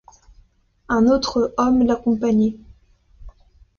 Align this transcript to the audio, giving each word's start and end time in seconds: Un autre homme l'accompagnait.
Un 0.89 1.05
autre 1.05 1.53
homme 1.57 1.85
l'accompagnait. 1.85 2.57